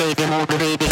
[0.00, 0.89] baby, hold the baby.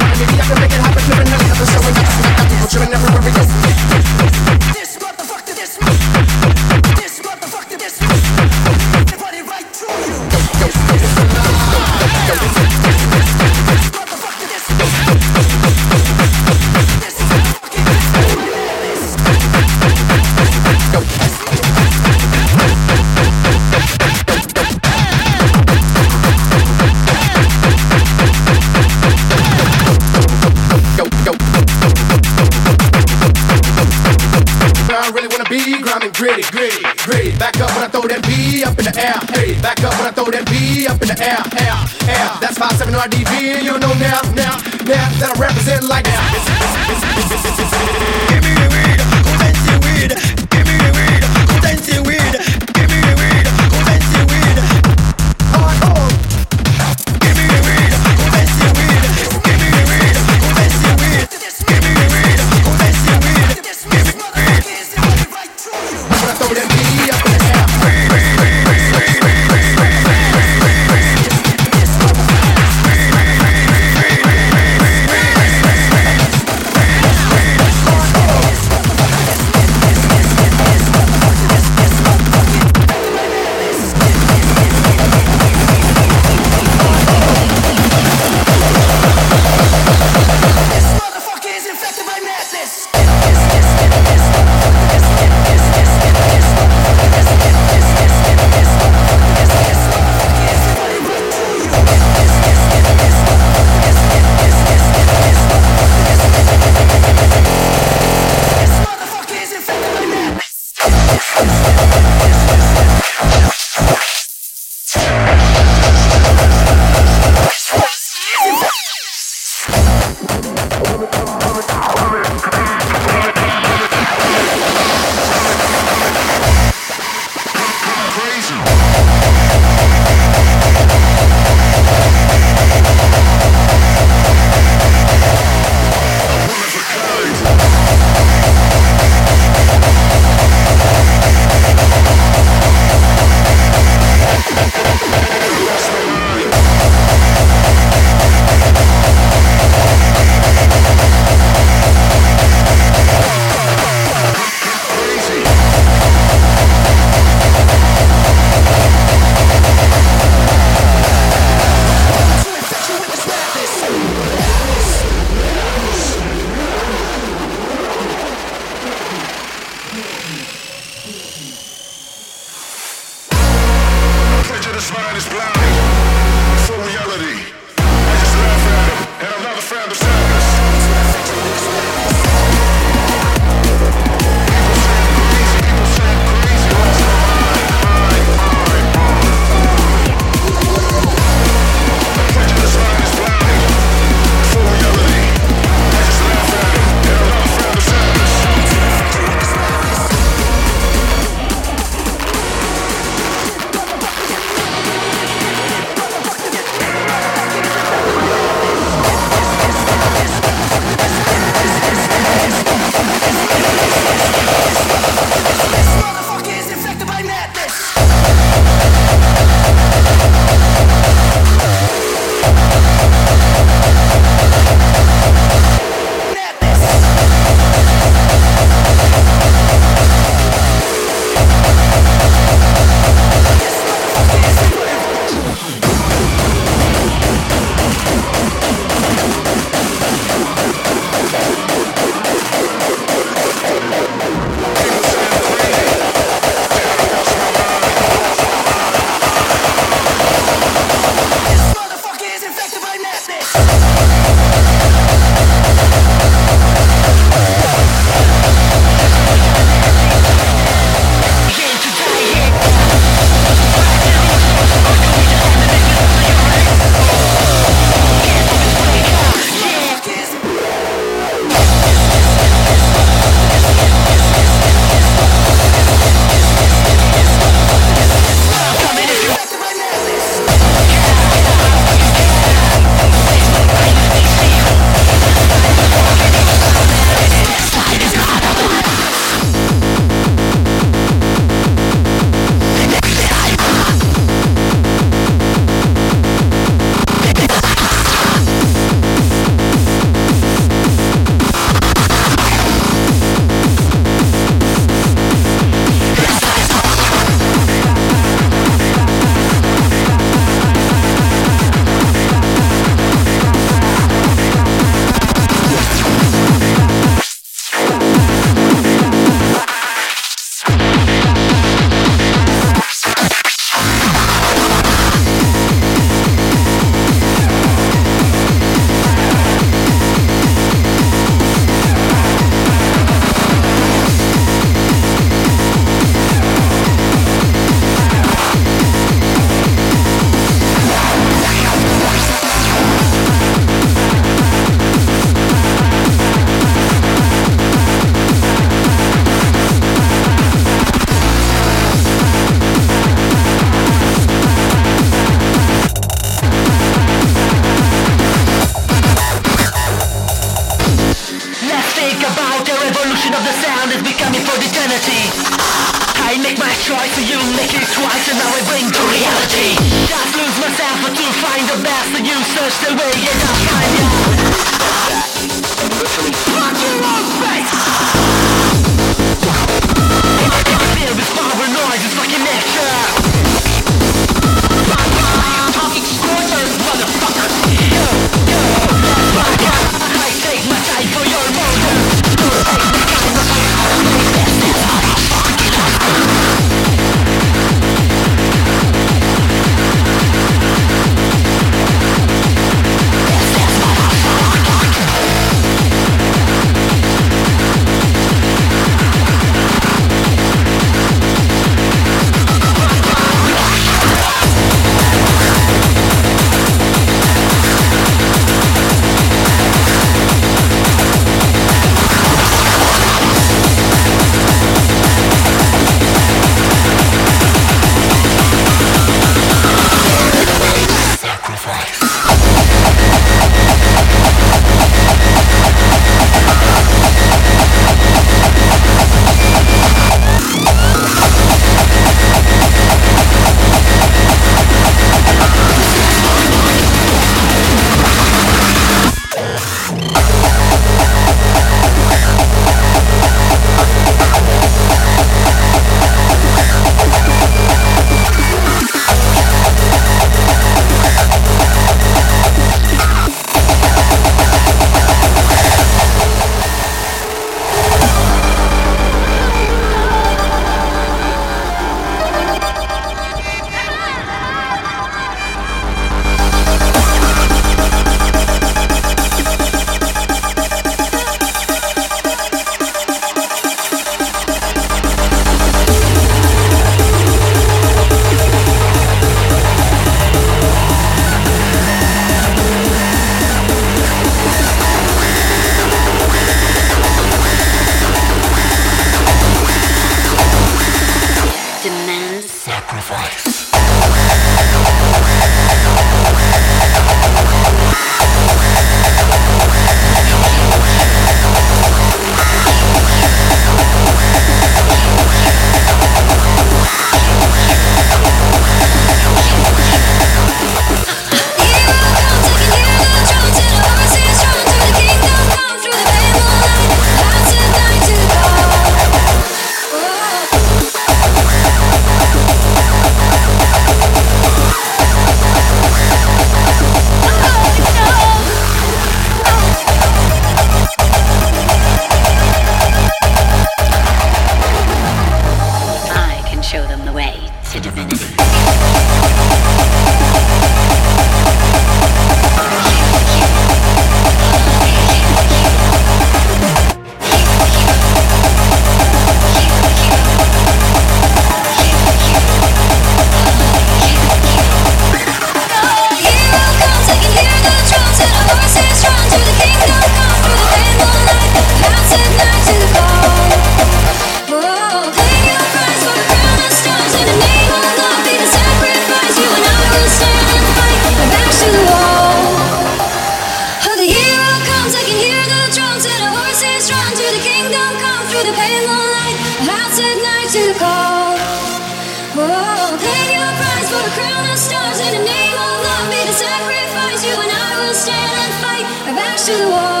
[599.43, 600.00] 是我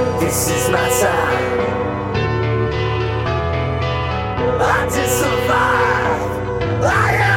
[0.00, 1.60] This is my time.
[4.60, 6.82] I just survive.
[6.82, 7.29] I am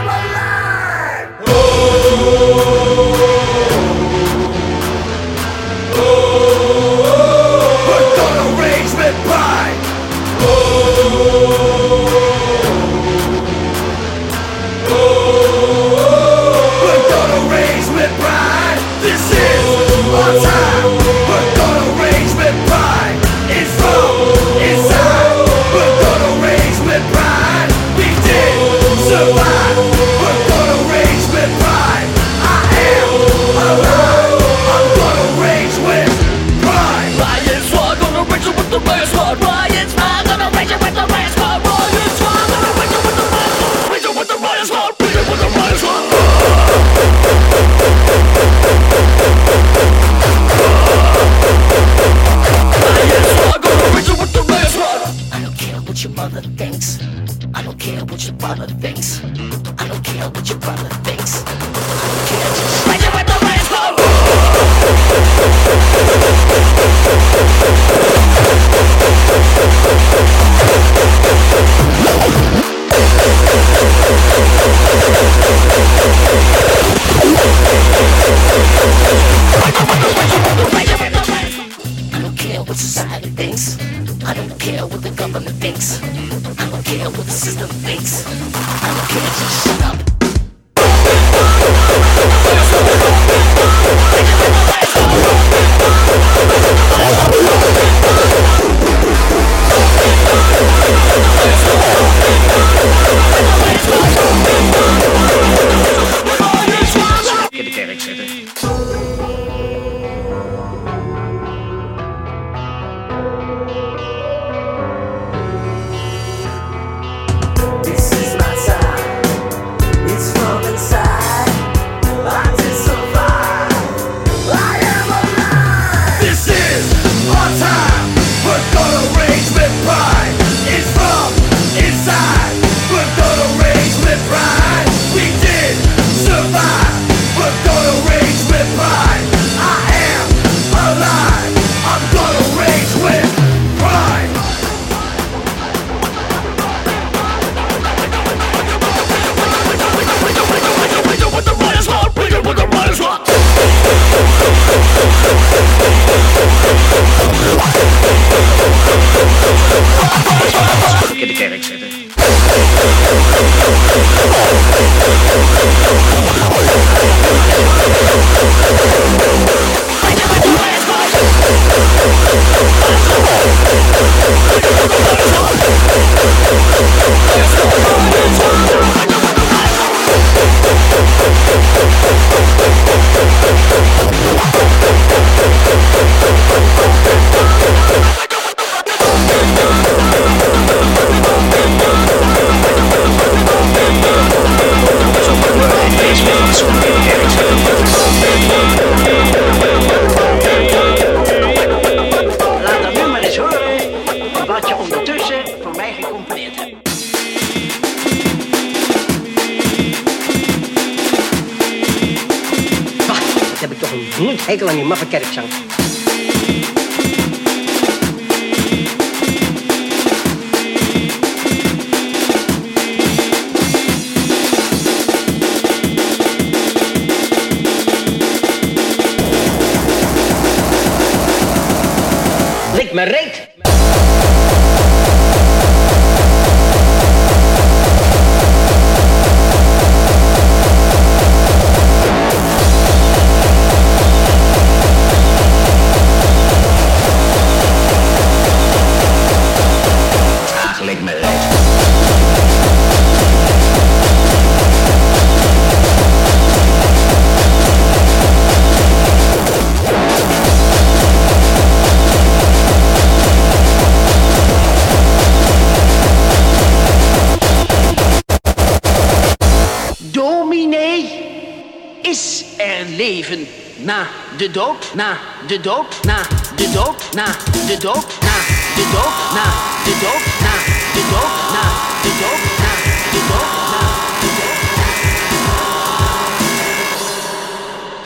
[274.43, 275.17] de dood, na
[275.47, 276.17] de dood, na
[276.55, 277.25] de dood, na
[277.67, 278.35] de dood, na
[278.75, 279.45] de dood, na
[279.85, 280.53] de dood, na
[280.93, 281.63] de dood, na
[282.03, 282.73] de dood, na
[283.11, 283.81] de dood, na
[284.19, 284.31] de.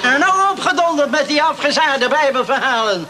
[0.02, 3.08] En nou opgedonderd met die afgezaagde bijbelverhalen.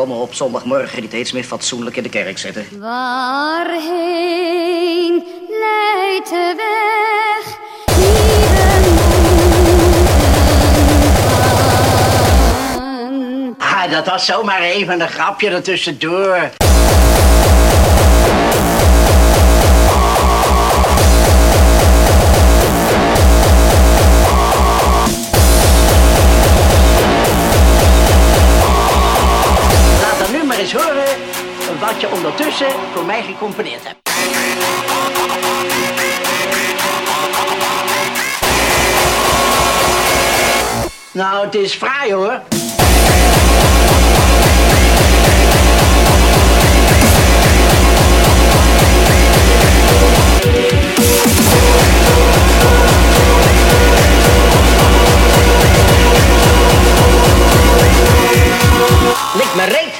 [0.00, 2.66] Godverdomme op zondagmorgen niet eens meer fatsoenlijk in de kerk zitten.
[2.78, 3.64] Waarheen
[5.48, 7.58] leidt de weg?
[13.58, 16.50] Ah, dat was zomaar even een grapje ertussendoor.
[31.80, 33.98] Wat je ondertussen voor mij gecomponeerd hebt.
[41.12, 42.40] Nou, het is fraai hoor.
[59.34, 59.99] Lik me reet!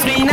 [0.00, 0.29] free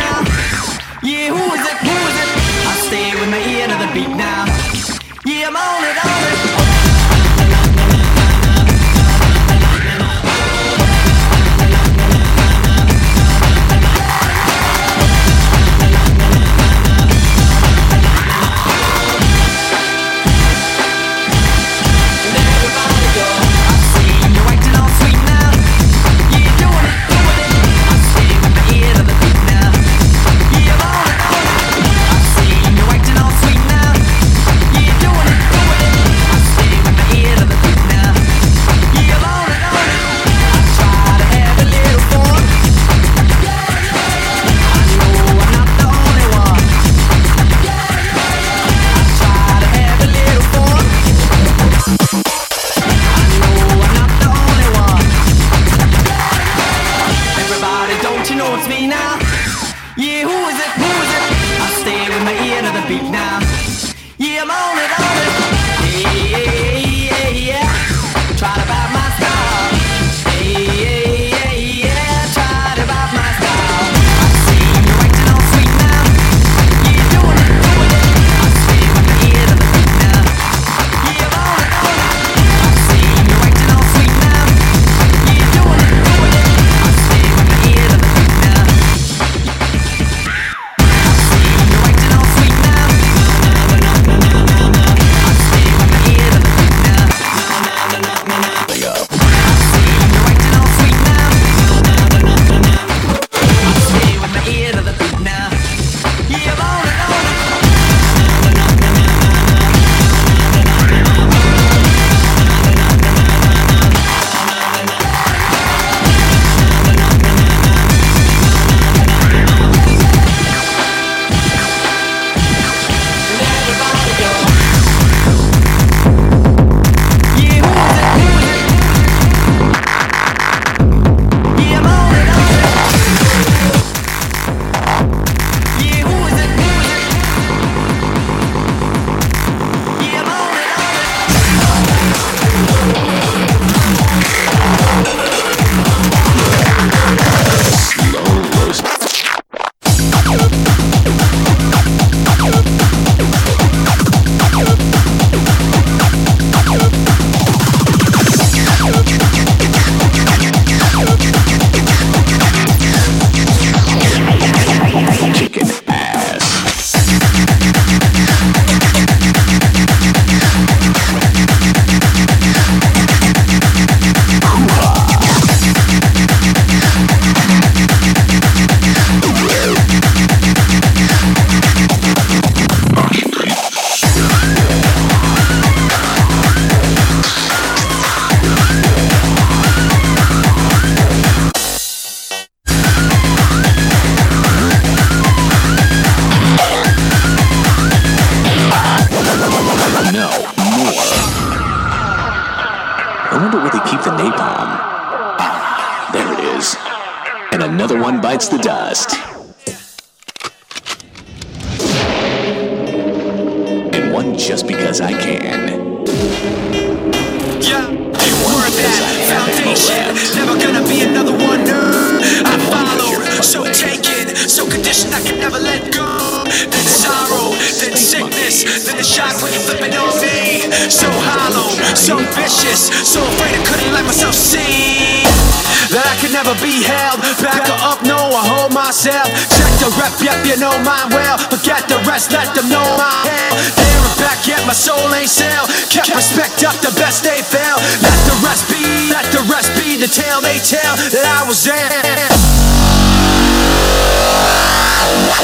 [244.78, 245.66] soul ain't sound.
[245.90, 247.82] Kept respect up the best they fell.
[247.98, 251.66] Let the rest be, let the rest be the tale they tell that I was
[251.66, 252.30] there.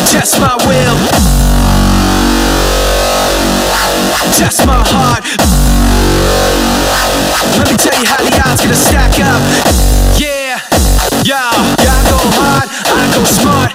[0.06, 0.96] Test my will.
[4.38, 5.26] Test my heart.
[7.58, 9.42] Let me tell you how the odds gonna stack up.
[10.14, 10.62] Yeah,
[11.26, 11.50] yeah,
[11.82, 13.74] yeah, I go hard, I go smart.